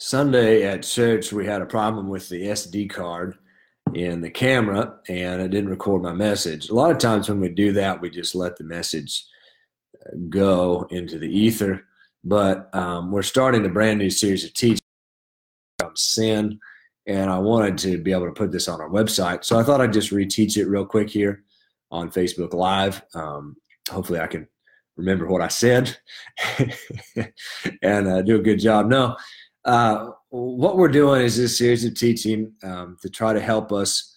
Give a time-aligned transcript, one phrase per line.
[0.00, 3.36] Sunday at church, we had a problem with the SD card
[3.94, 6.68] in the camera and it didn't record my message.
[6.68, 9.24] A lot of times when we do that, we just let the message
[10.06, 11.84] uh, go into the ether.
[12.22, 14.80] But um, we're starting a brand new series of teaching
[15.82, 16.60] on sin,
[17.06, 19.44] and I wanted to be able to put this on our website.
[19.44, 21.44] So I thought I'd just reteach it real quick here
[21.90, 23.02] on Facebook Live.
[23.14, 23.56] Um,
[23.88, 24.48] hopefully, I can
[24.96, 25.96] remember what I said
[27.82, 28.86] and uh, do a good job.
[28.86, 29.16] No,
[29.68, 34.16] uh, what we're doing is this series of teaching um, to try to help us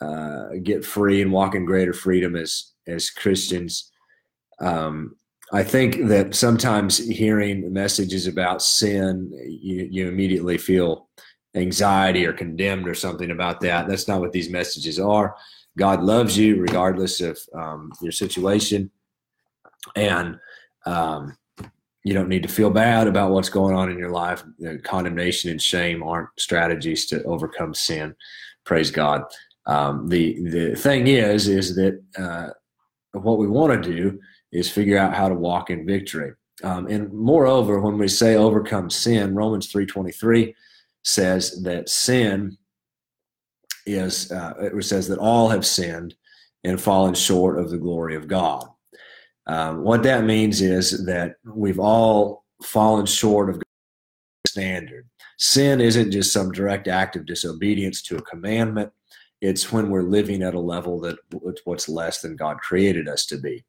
[0.00, 3.92] uh, get free and walk in greater freedom as as Christians.
[4.60, 5.16] Um,
[5.52, 11.08] I think that sometimes hearing messages about sin, you, you immediately feel
[11.54, 13.88] anxiety or condemned or something about that.
[13.88, 15.36] That's not what these messages are.
[15.78, 18.90] God loves you regardless of um, your situation,
[19.94, 20.38] and
[20.86, 21.36] um,
[22.06, 24.44] you don't need to feel bad about what's going on in your life.
[24.84, 28.14] condemnation and shame aren't strategies to overcome sin.
[28.64, 29.22] Praise God.
[29.66, 32.50] Um, the the thing is, is that uh,
[33.10, 34.20] what we want to do
[34.52, 36.34] is figure out how to walk in victory.
[36.62, 40.54] Um, and moreover, when we say overcome sin, Romans three twenty three
[41.02, 42.56] says that sin
[43.84, 46.14] is uh, it says that all have sinned
[46.62, 48.64] and fallen short of the glory of God.
[49.46, 53.64] Um, what that means is that we've all fallen short of God's
[54.48, 55.08] standard.
[55.38, 58.90] Sin isn't just some direct act of disobedience to a commandment.
[59.40, 61.18] It's when we're living at a level that
[61.64, 63.64] what's less than God created us to be.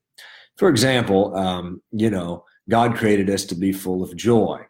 [0.58, 4.66] For example, um, you know, God created us to be full of joy.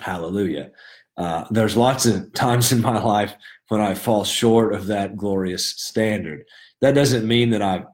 [0.00, 0.70] Hallelujah.
[1.16, 3.34] Uh, there's lots of times in my life
[3.68, 6.44] when I fall short of that glorious standard.
[6.80, 7.84] That doesn't mean that I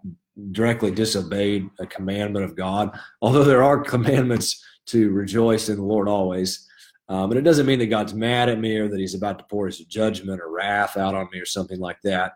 [0.53, 6.09] directly disobeyed a commandment of God, although there are commandments to rejoice in the Lord
[6.09, 6.67] always.
[7.09, 9.45] Um, but it doesn't mean that God's mad at me or that he's about to
[9.51, 12.33] pour his judgment or wrath out on me or something like that.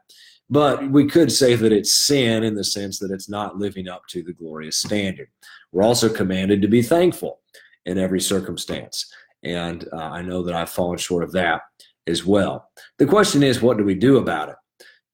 [0.50, 4.02] But we could say that it's sin in the sense that it's not living up
[4.08, 5.28] to the glorious standard.
[5.72, 7.40] We're also commanded to be thankful
[7.86, 9.10] in every circumstance.
[9.42, 11.62] And uh, I know that I've fallen short of that
[12.06, 12.70] as well.
[12.98, 14.56] The question is, what do we do about it?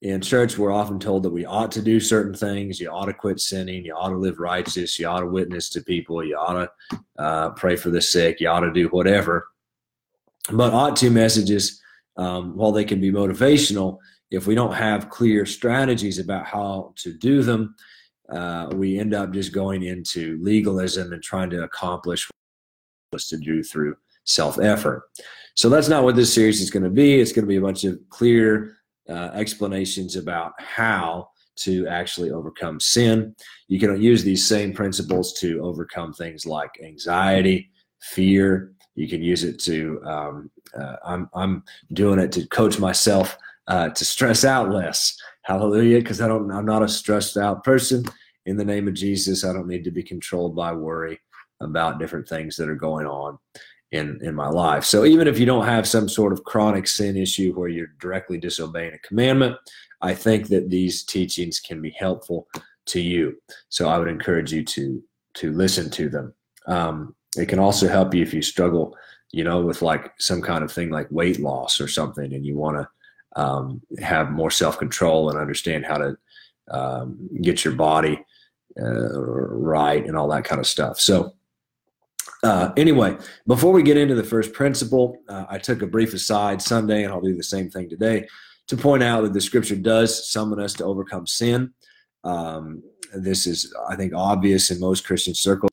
[0.02, 2.80] In church, we're often told that we ought to do certain things.
[2.80, 3.84] You ought to quit sinning.
[3.84, 4.98] You ought to live righteous.
[4.98, 6.24] You ought to witness to people.
[6.24, 8.40] You ought to uh, pray for the sick.
[8.40, 9.48] You ought to do whatever.
[10.50, 11.82] But ought to messages,
[12.16, 13.98] um, while they can be motivational,
[14.30, 17.74] if we don't have clear strategies about how to do them,
[18.30, 22.28] uh, we end up just going into legalism and trying to accomplish
[23.10, 25.10] what to do through self effort.
[25.56, 27.20] So that's not what this series is going to be.
[27.20, 28.76] It's going to be a bunch of clear
[29.10, 33.34] uh, explanations about how to actually overcome sin.
[33.68, 38.72] You can use these same principles to overcome things like anxiety, fear.
[38.94, 43.36] You can use it to, um, uh, I'm, I'm doing it to coach myself
[43.68, 45.16] uh, to stress out less.
[45.42, 45.98] Hallelujah.
[45.98, 48.04] Because I don't, I'm not a stressed out person.
[48.46, 51.20] In the name of Jesus, I don't need to be controlled by worry
[51.60, 53.38] about different things that are going on
[53.92, 54.84] in in my life.
[54.84, 58.38] So even if you don't have some sort of chronic sin issue where you're directly
[58.38, 59.56] disobeying a commandment,
[60.00, 62.48] I think that these teachings can be helpful
[62.86, 63.36] to you.
[63.68, 65.02] So I would encourage you to
[65.34, 66.34] to listen to them.
[66.66, 68.96] Um, it can also help you if you struggle,
[69.32, 72.56] you know, with like some kind of thing like weight loss or something, and you
[72.56, 76.16] want to um, have more self control and understand how to
[76.70, 78.24] um, get your body
[78.80, 81.00] uh, right and all that kind of stuff.
[81.00, 81.34] So
[82.42, 86.62] uh, anyway, before we get into the first principle, uh, I took a brief aside
[86.62, 88.26] Sunday, and I'll do the same thing today,
[88.68, 91.72] to point out that the scripture does summon us to overcome sin.
[92.24, 92.82] Um,
[93.14, 95.70] this is, I think, obvious in most Christian circles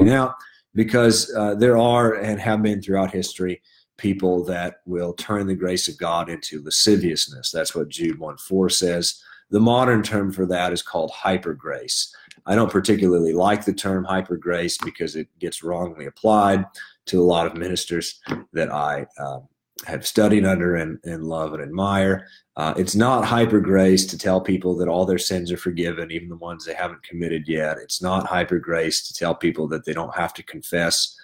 [0.00, 0.34] now
[0.74, 3.60] because uh, there are and have been throughout history
[3.96, 7.50] people that will turn the grace of God into lasciviousness.
[7.50, 9.22] That's what Jude 1 4 says.
[9.50, 12.14] The modern term for that is called hyper grace.
[12.48, 16.64] I don't particularly like the term hyper grace because it gets wrongly applied
[17.06, 18.20] to a lot of ministers
[18.54, 19.40] that I uh,
[19.86, 22.26] have studied under and, and love and admire.
[22.56, 26.30] Uh, it's not hyper grace to tell people that all their sins are forgiven, even
[26.30, 27.76] the ones they haven't committed yet.
[27.78, 31.14] It's not hyper grace to tell people that they don't have to confess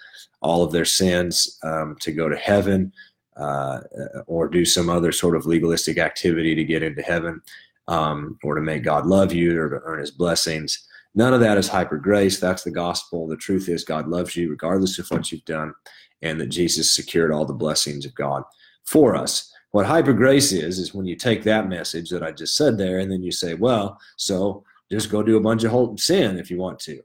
[0.41, 2.93] all of their sins um, to go to heaven
[3.35, 3.79] uh,
[4.27, 7.41] or do some other sort of legalistic activity to get into heaven
[7.87, 10.87] um, or to make God love you or to earn his blessings.
[11.15, 12.39] None of that is hyper grace.
[12.39, 13.27] That's the gospel.
[13.27, 15.73] The truth is, God loves you regardless of what you've done,
[16.21, 18.43] and that Jesus secured all the blessings of God
[18.83, 19.51] for us.
[19.71, 22.99] What hyper grace is, is when you take that message that I just said there,
[22.99, 26.57] and then you say, well, so just go do a bunch of sin if you
[26.57, 27.01] want to.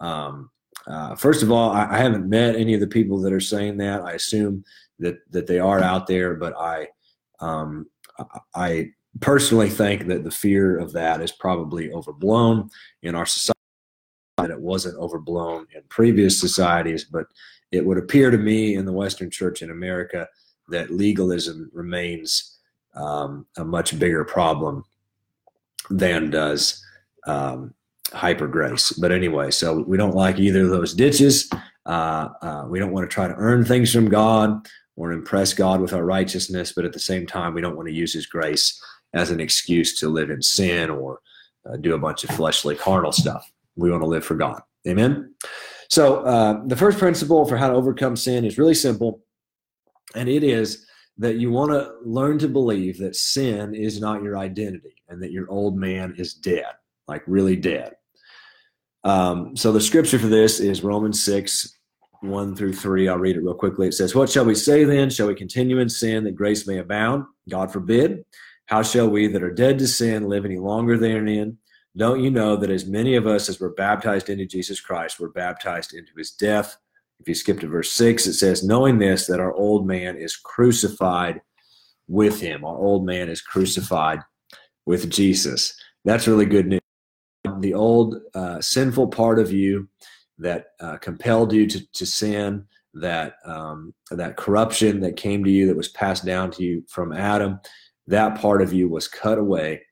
[0.00, 0.50] Um,
[0.86, 3.76] uh, first of all, I, I, haven't met any of the people that are saying
[3.78, 4.02] that.
[4.02, 4.64] I assume
[5.00, 6.88] that that they are out there, but I
[7.40, 7.86] um,
[8.54, 8.90] I
[9.20, 12.70] personally think that the fear of that is probably overblown
[13.02, 13.54] in our society.
[14.36, 17.26] That it wasn't overblown in previous societies, but
[17.72, 20.28] it would appear to me in the Western Church in America
[20.68, 22.58] that legalism remains
[22.94, 24.84] um, a much bigger problem
[25.90, 26.84] than does
[27.26, 27.74] um,
[28.12, 28.92] hyper grace.
[28.92, 31.50] But anyway, so we don't like either of those ditches.
[31.86, 35.80] Uh, uh, we don't want to try to earn things from God or impress God
[35.80, 38.80] with our righteousness, but at the same time, we don't want to use His grace
[39.14, 41.20] as an excuse to live in sin or
[41.68, 43.50] uh, do a bunch of fleshly, carnal stuff.
[43.76, 44.60] We want to live for God.
[44.86, 45.34] Amen.
[45.90, 49.22] So uh, the first principle for how to overcome sin is really simple,
[50.14, 50.86] and it is
[51.18, 55.32] that you want to learn to believe that sin is not your identity and that
[55.32, 56.66] your old man is dead,
[57.08, 57.94] like really dead.
[59.04, 61.76] Um, so the scripture for this is Romans 6,
[62.20, 63.08] 1 through 3.
[63.08, 63.88] I'll read it real quickly.
[63.88, 65.10] It says, What shall we say then?
[65.10, 67.24] Shall we continue in sin that grace may abound?
[67.48, 68.24] God forbid.
[68.68, 71.56] How shall we that are dead to sin live any longer therein?
[71.96, 75.30] Don't you know that as many of us as were baptized into Jesus Christ were
[75.30, 76.76] baptized into his death?
[77.18, 80.36] If you skip to verse 6, it says, Knowing this, that our old man is
[80.36, 81.40] crucified
[82.08, 82.62] with him.
[82.62, 84.20] Our old man is crucified
[84.84, 85.74] with Jesus.
[86.04, 86.80] That's really good news.
[87.60, 89.88] The old uh, sinful part of you
[90.36, 95.66] that uh, compelled you to, to sin, that um, that corruption that came to you,
[95.66, 97.60] that was passed down to you from Adam,
[98.08, 99.82] that part of you was cut away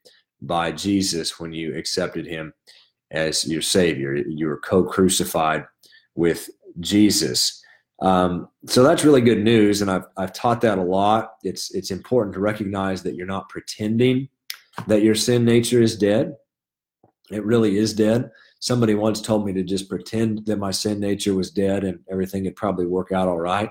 [0.40, 2.52] by Jesus when you accepted him
[3.10, 4.14] as your Savior.
[4.14, 5.64] You were co crucified
[6.14, 6.48] with
[6.80, 7.62] Jesus.
[8.00, 11.34] Um, so that's really good news, and I've, I've taught that a lot.
[11.42, 14.28] It's, it's important to recognize that you're not pretending
[14.86, 16.34] that your sin nature is dead.
[17.30, 18.30] It really is dead.
[18.60, 22.44] Somebody once told me to just pretend that my sin nature was dead and everything
[22.44, 23.70] would probably work out all right.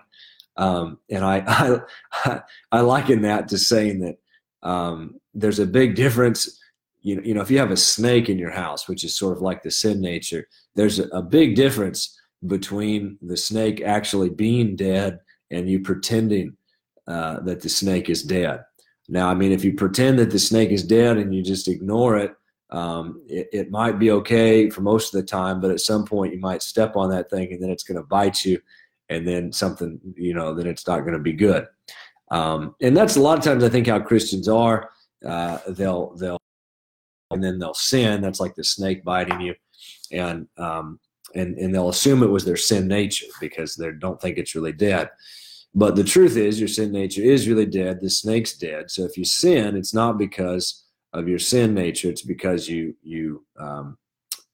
[0.57, 1.79] Um, and I,
[2.11, 4.17] I, I liken that to saying that
[4.65, 6.59] um, there's a big difference.
[7.01, 9.37] You know, you know, if you have a snake in your house, which is sort
[9.37, 14.75] of like the sin nature, there's a, a big difference between the snake actually being
[14.75, 15.19] dead
[15.51, 16.57] and you pretending
[17.07, 18.61] uh, that the snake is dead.
[19.07, 22.17] Now, I mean, if you pretend that the snake is dead and you just ignore
[22.17, 22.35] it,
[22.71, 26.33] um, it, it, might be okay for most of the time, but at some point
[26.33, 28.59] you might step on that thing and then it's going to bite you,
[29.09, 31.67] and then something, you know, then it's not going to be good.
[32.31, 34.89] Um, and that's a lot of times I think how Christians are.
[35.25, 36.39] Uh, they'll they'll
[37.31, 38.21] and then they'll sin.
[38.21, 39.55] That's like the snake biting you,
[40.11, 40.99] and um,
[41.33, 44.71] and and they'll assume it was their sin nature because they don't think it's really
[44.71, 45.09] dead.
[45.73, 47.99] But the truth is, your sin nature is really dead.
[47.99, 48.89] The snake's dead.
[48.89, 52.09] So if you sin, it's not because of your sin nature.
[52.09, 53.97] It's because you you um,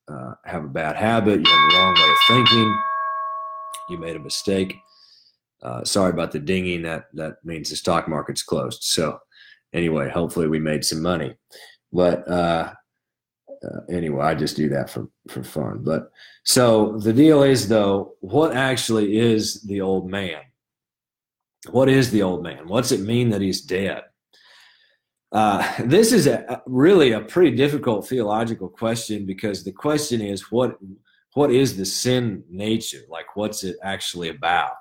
[0.07, 1.39] uh, have a bad habit.
[1.39, 2.77] You have a wrong way of thinking.
[3.89, 4.77] You made a mistake
[5.62, 6.81] uh, sorry about the dinging.
[6.84, 8.84] That that means the stock market's closed.
[8.84, 9.19] So
[9.74, 11.36] anyway, hopefully we made some money.
[11.92, 12.74] But uh,
[13.63, 15.84] uh, anyway, I just do that for for fun.
[15.84, 16.12] But
[16.44, 20.42] so the deal is though, what actually is the old man?
[21.69, 22.68] What is the old man?
[22.68, 24.04] What's it mean that he's dead?
[25.31, 30.78] Uh, this is a, really a pretty difficult theological question because the question is what
[31.34, 33.02] what is the sin nature?
[33.07, 34.74] Like, what's it actually about?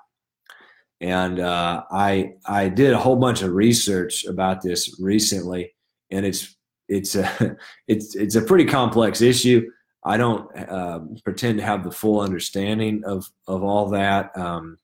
[1.01, 5.73] And uh, I I did a whole bunch of research about this recently,
[6.11, 6.55] and it's
[6.87, 9.69] it's a it's it's a pretty complex issue.
[10.03, 14.35] I don't uh, pretend to have the full understanding of of all that.
[14.37, 14.77] Um,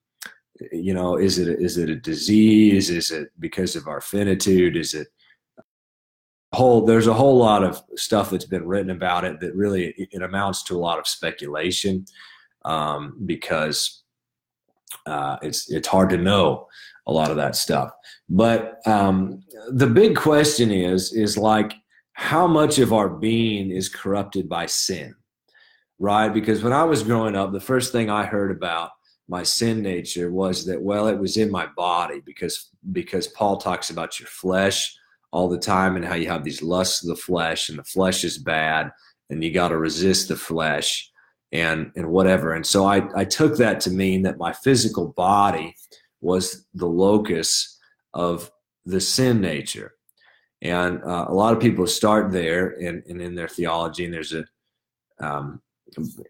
[0.72, 2.90] you know, is it is it a disease?
[2.90, 4.76] Is it because of our finitude?
[4.76, 5.08] Is it
[6.52, 6.84] whole?
[6.84, 10.64] There's a whole lot of stuff that's been written about it that really it amounts
[10.64, 12.06] to a lot of speculation
[12.66, 14.04] um, because
[15.06, 16.68] uh, it's it's hard to know
[17.08, 17.92] a lot of that stuff.
[18.30, 21.74] But um, the big question is is like
[22.14, 25.16] how much of our being is corrupted by sin,
[26.00, 26.30] right?
[26.30, 28.92] Because when I was growing up, the first thing I heard about
[29.30, 33.90] my sin nature was that well, it was in my body because because Paul talks
[33.90, 34.96] about your flesh
[35.32, 38.24] all the time and how you have these lusts of the flesh and the flesh
[38.24, 38.92] is bad
[39.30, 41.12] and you got to resist the flesh
[41.52, 42.54] and and whatever.
[42.54, 45.76] And so I I took that to mean that my physical body
[46.22, 47.80] was the locus
[48.14, 48.52] of
[48.86, 49.94] the sin nature.
[50.62, 54.14] And uh, a lot of people start there and in, in, in, their theology, and
[54.14, 54.44] there's a
[55.20, 55.62] um,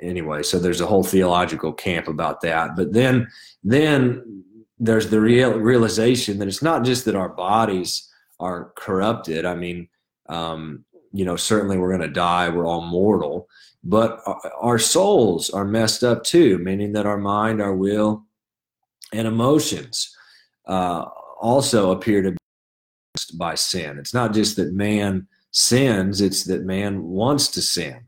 [0.01, 0.43] anyway.
[0.43, 2.75] So there's a whole theological camp about that.
[2.75, 3.27] But then
[3.63, 4.43] then
[4.79, 8.09] there's the real realization that it's not just that our bodies
[8.39, 9.45] are corrupted.
[9.45, 9.88] I mean,
[10.29, 12.50] um, you know, certainly we're going to die.
[12.50, 13.47] We're all mortal,
[13.84, 14.22] but
[14.60, 18.25] our souls are messed up too, meaning that our mind, our will,
[19.13, 20.15] and emotions
[20.67, 21.05] uh,
[21.39, 22.38] also appear to be
[23.15, 23.98] messed by sin.
[23.98, 28.07] It's not just that man sins; it's that man wants to sin.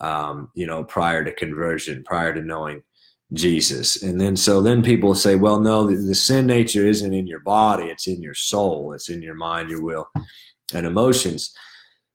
[0.00, 2.82] Um, you know, prior to conversion, prior to knowing
[3.32, 4.02] Jesus.
[4.02, 7.40] And then so then people say, well, no, the, the, sin nature isn't in your
[7.40, 10.10] body, it's in your soul, it's in your mind, your will,
[10.74, 11.54] and emotions.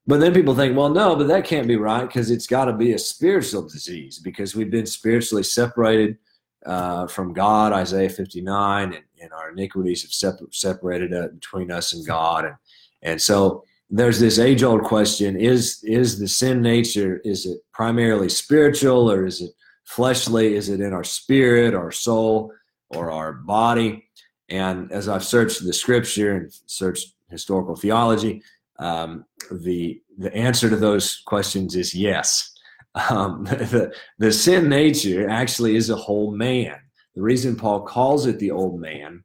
[0.08, 2.74] But then people think, well, no, but that can't be right because it's got to
[2.74, 6.18] be a spiritual disease because we've been spiritually separated
[6.66, 11.94] uh, from God, Isaiah 59, and, and our iniquities have sep- separated uh, between us
[11.94, 12.46] and God.
[12.46, 12.56] And,
[13.02, 18.30] and so there's this age old question is, is the sin nature, is it primarily
[18.30, 19.52] spiritual or is it
[19.86, 20.56] fleshly?
[20.56, 22.52] Is it in our spirit, our soul,
[22.90, 24.10] or our body?
[24.50, 28.42] And as I've searched the scripture and searched historical theology,
[28.80, 32.52] um, the the answer to those questions is yes.
[33.10, 36.76] Um, the, the sin nature actually is a whole man.
[37.16, 39.24] The reason Paul calls it the old man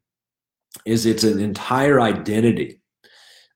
[0.87, 2.81] is it's an entire identity,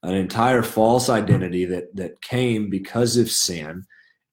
[0.02, 3.84] an entire false identity that that came because of sin,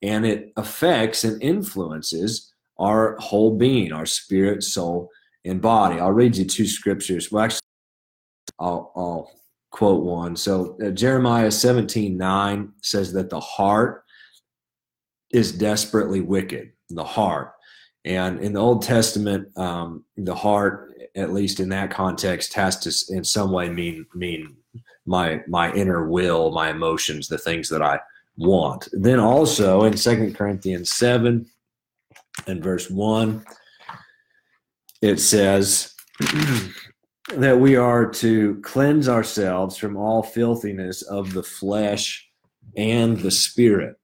[0.01, 5.09] and it affects and influences our whole being, our spirit, soul,
[5.45, 5.99] and body.
[5.99, 7.31] I'll read you two scriptures.
[7.31, 7.59] Well, actually,
[8.59, 9.31] I'll, I'll
[9.73, 10.35] quote one.
[10.35, 14.05] So uh, Jeremiah 17 9 says that the heart
[15.31, 17.53] is desperately wicked, the heart.
[18.05, 23.15] And in the Old Testament, um, the heart, at least in that context, has to
[23.15, 24.55] in some way mean mean
[25.05, 27.99] my my inner will, my emotions, the things that I
[28.37, 28.87] want.
[28.91, 31.47] Then also in Second Corinthians 7,
[32.47, 33.43] in verse 1,
[35.01, 35.95] it says
[37.29, 42.27] that we are to cleanse ourselves from all filthiness of the flesh
[42.75, 43.95] and the spirit.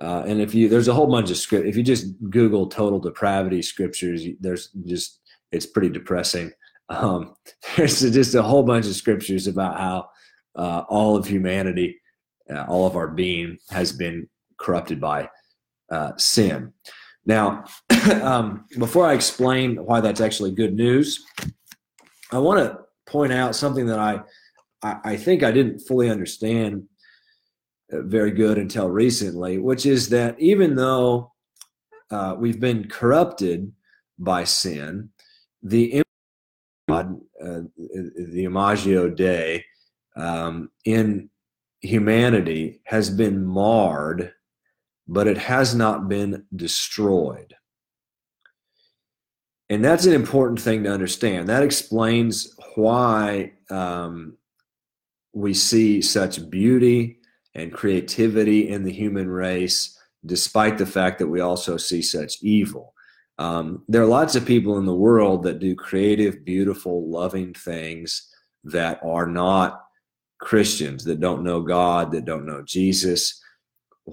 [0.00, 1.66] Uh, and if you, there's a whole bunch of script.
[1.66, 5.20] If you just Google total depravity scriptures, there's just,
[5.52, 6.52] it's pretty depressing.
[6.88, 7.34] Um,
[7.76, 10.08] there's just a whole bunch of scriptures about how
[10.56, 12.00] uh, all of humanity,
[12.50, 15.28] uh, all of our being has been corrupted by
[15.90, 16.72] uh, sin.
[17.26, 17.64] Now,
[18.22, 21.24] um, before I explain why that's actually good news,
[22.30, 24.20] I want to point out something that I,
[24.82, 26.84] I, I think I didn't fully understand
[27.92, 31.32] uh, very good until recently, which is that even though
[32.10, 33.72] uh, we've been corrupted
[34.18, 35.10] by sin,
[35.62, 36.02] the
[36.88, 37.04] uh,
[37.38, 39.64] the Imago Dei,
[40.16, 41.30] um, in
[41.80, 44.32] humanity has been marred
[45.08, 47.54] but it has not been destroyed.
[49.70, 51.48] And that's an important thing to understand.
[51.48, 54.38] That explains why um,
[55.34, 57.18] we see such beauty
[57.54, 62.94] and creativity in the human race, despite the fact that we also see such evil.
[63.38, 68.28] Um, there are lots of people in the world that do creative, beautiful, loving things
[68.64, 69.84] that are not
[70.40, 73.40] Christians, that don't know God, that don't know Jesus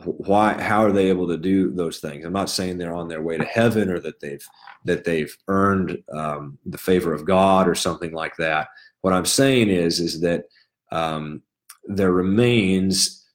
[0.03, 2.25] why how are they able to do those things?
[2.25, 4.45] I'm not saying they're on their way to heaven or that they've
[4.83, 8.67] that they've earned um, the favor of god or something like that.
[9.01, 10.45] What i'm saying is is that
[10.91, 11.41] um,
[11.85, 13.25] there remains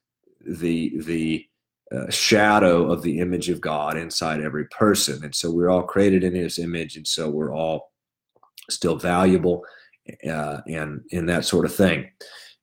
[0.47, 1.47] the the
[1.95, 5.25] uh, shadow of the image of god inside every person.
[5.25, 7.93] And so we're all created in his image and so we're all
[8.69, 9.65] still valuable
[10.29, 12.11] uh, and and that sort of thing.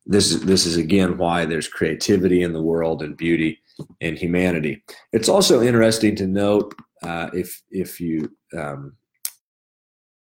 [0.05, 3.59] This is this is again why there's creativity in the world and beauty
[4.01, 4.83] in humanity.
[5.13, 8.95] It's also interesting to note uh, if if you um,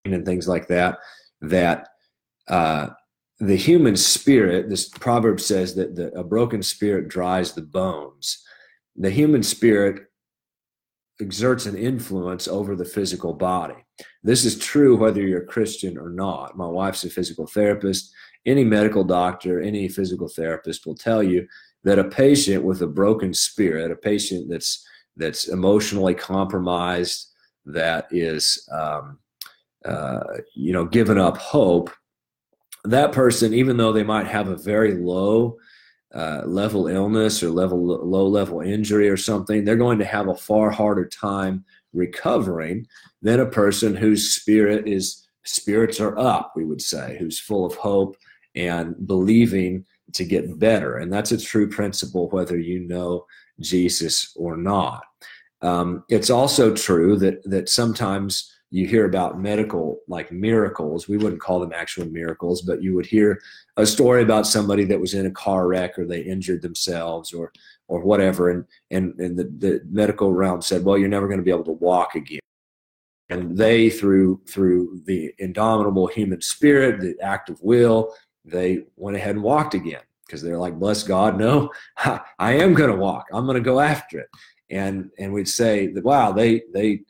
[0.06, 1.00] and things like that
[1.42, 1.90] that
[2.48, 2.90] uh,
[3.40, 4.70] the human spirit.
[4.70, 8.44] This proverb says that the, a broken spirit dries the bones.
[8.96, 10.04] The human spirit
[11.22, 13.76] exerts an influence over the physical body.
[14.24, 16.58] This is true whether you're a Christian or not.
[16.58, 18.14] My wife's a physical therapist.
[18.46, 21.48] Any medical doctor, any physical therapist will tell you
[21.86, 27.30] that a patient with a broken spirit, a patient that's that's emotionally compromised,
[27.66, 29.20] that is um,
[29.86, 31.90] uh, you know given up hope,
[32.84, 35.58] that person, even though they might have a very low
[36.14, 40.36] uh, level illness or level low level injury or something, they're going to have a
[40.36, 41.64] far harder time
[41.94, 42.86] recovering
[43.22, 47.76] than a person whose spirit is spirits are up, we would say, who's full of
[47.76, 48.18] hope
[48.56, 50.98] and believing to get better.
[50.98, 53.26] And that's a true principle whether you know
[53.60, 55.04] Jesus or not.
[55.62, 61.08] Um, it's also true that that sometimes you hear about medical like miracles.
[61.08, 63.40] We wouldn't call them actual miracles, but you would hear
[63.78, 67.54] a story about somebody that was in a car wreck or they injured themselves or
[67.88, 68.50] or whatever.
[68.50, 71.66] And, and, and the, the medical realm said, well, you're never going to be able
[71.66, 72.40] to walk again.
[73.30, 78.14] And they, through, through the indomitable human spirit, the act of will,
[78.46, 82.90] they went ahead and walked again because they're like, bless God, no, I am going
[82.90, 83.28] to walk.
[83.34, 84.30] I'm going to go after it.
[84.70, 87.02] And, and we'd say that, wow, they, they,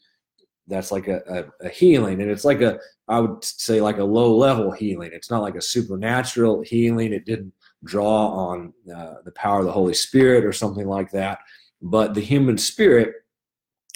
[0.67, 1.21] that's like a,
[1.61, 2.21] a, a, healing.
[2.21, 5.11] And it's like a, I would say like a low level healing.
[5.13, 7.13] It's not like a supernatural healing.
[7.13, 11.39] It didn't draw on uh, the power of the Holy Spirit or something like that.
[11.81, 13.13] But the human spirit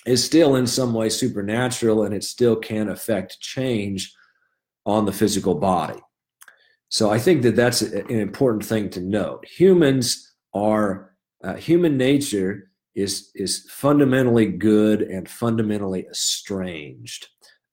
[0.06, 4.14] is still in some way supernatural and it still can affect change
[4.86, 6.00] on the physical body.
[6.90, 9.46] So I think that that's an important thing to note.
[9.46, 17.28] Humans are uh, human nature is is fundamentally good and fundamentally estranged.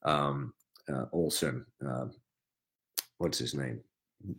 [0.05, 0.53] Um,
[0.93, 2.07] uh, Olson, uh,
[3.19, 3.81] what's his name?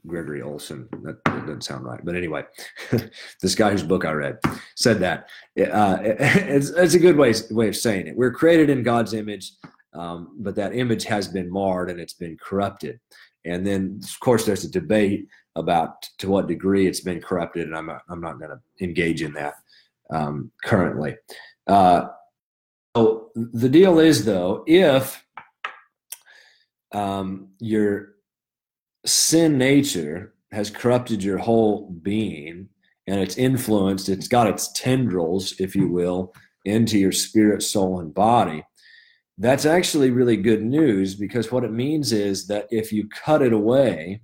[0.06, 0.88] Gregory Olson.
[1.04, 2.44] That, that, doesn't sound right, but anyway,
[3.42, 4.38] this guy whose book I read
[4.76, 5.28] said that.
[5.60, 8.16] Uh, it's, it's a good way way of saying it.
[8.16, 9.52] We're created in God's image,
[9.94, 13.00] um, but that image has been marred and it's been corrupted.
[13.48, 17.76] And then, of course, there's a debate about to what degree it's been corrupted, and
[17.76, 19.56] I'm not, I'm not going to engage in that
[20.10, 21.16] um, currently.
[21.66, 22.08] Uh,
[22.96, 25.24] so the deal is, though, if
[26.92, 28.14] um, your
[29.06, 32.70] sin nature has corrupted your whole being
[33.08, 36.34] and it's influenced, it's got its tendrils, if you will,
[36.66, 38.64] into your spirit, soul, and body
[39.38, 43.54] that's actually really good news because what it means is that if you cut it
[43.54, 44.22] away,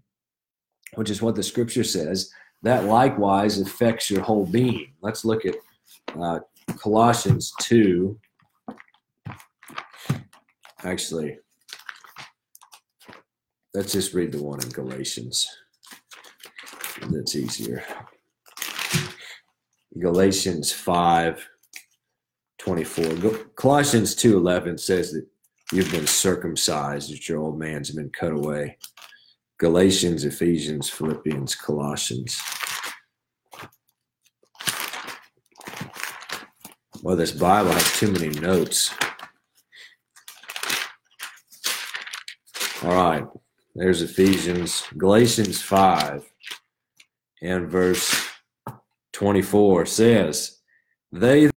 [0.95, 2.31] which is what the scripture says,
[2.63, 4.93] that likewise affects your whole being.
[5.01, 5.55] Let's look at
[6.19, 6.39] uh,
[6.77, 8.17] Colossians 2.
[10.83, 11.37] Actually,
[13.73, 15.47] let's just read the one in Galatians.
[17.09, 17.83] That's easier.
[19.99, 21.47] Galatians 5
[22.63, 23.31] 24.
[23.57, 25.27] Colossians 2.11 says that
[25.73, 28.77] you've been circumcised, that your old man's been cut away.
[29.59, 32.41] Galatians, Ephesians, Philippians, Colossians.
[37.01, 38.93] Well, this Bible has too many notes.
[42.81, 43.25] All right,
[43.75, 46.31] there's Ephesians, Galatians 5
[47.41, 48.29] and verse
[49.11, 50.59] 24 says,
[51.11, 51.49] They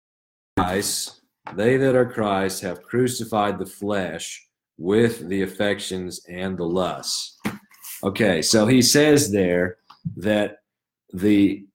[0.57, 1.21] Christ,
[1.55, 4.47] they that are Christ have crucified the flesh
[4.79, 7.38] with the affections and the lusts.
[8.05, 9.79] Okay, so he says there
[10.17, 10.59] that
[11.12, 11.67] the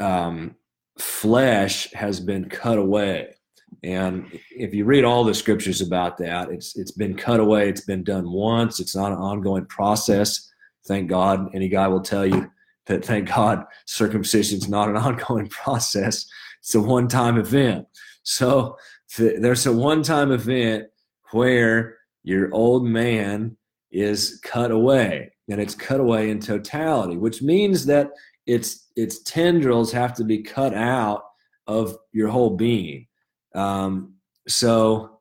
[0.00, 0.54] um,
[0.98, 3.34] flesh has been cut away.
[3.82, 7.68] And if you read all the scriptures about that, it's it's been cut away.
[7.68, 8.80] It's been done once.
[8.80, 10.50] It's not an ongoing process.
[10.86, 11.54] Thank God.
[11.54, 12.50] Any guy will tell you
[12.86, 16.26] that thank God circumcision is not an ongoing process.
[16.60, 17.86] It's a one-time event.
[18.24, 18.76] So
[19.18, 20.88] there's a one time event
[21.30, 23.56] where your old man
[23.90, 28.10] is cut away and it's cut away in totality, which means that
[28.46, 31.22] its its tendrils have to be cut out
[31.66, 33.06] of your whole being.
[33.54, 34.14] Um,
[34.48, 35.20] so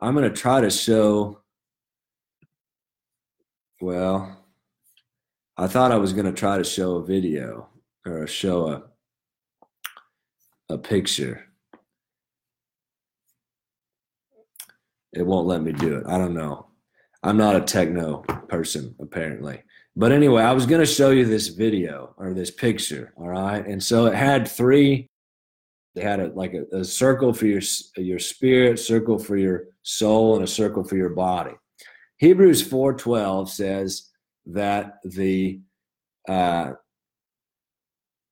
[0.00, 1.40] I'm going to try to show.
[3.80, 4.44] Well,
[5.56, 7.68] I thought I was going to try to show a video
[8.04, 8.82] or show a
[10.68, 11.49] a picture.
[15.12, 16.04] It won't let me do it.
[16.06, 16.66] I don't know.
[17.22, 18.18] I'm not a techno
[18.48, 19.62] person apparently.
[19.96, 23.66] But anyway, I was going to show you this video or this picture, all right?
[23.66, 25.10] And so it had three
[25.94, 27.62] they had a like a, a circle for your
[27.96, 31.52] your spirit, circle for your soul and a circle for your body.
[32.18, 34.08] Hebrews 4:12 says
[34.46, 35.60] that the
[36.28, 36.72] uh,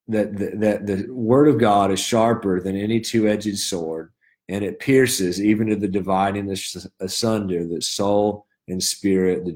[0.07, 4.13] that the, that the word of God is sharper than any two-edged sword
[4.49, 6.55] and it pierces even to the dividing
[7.01, 9.53] asunder the soul and spirit, the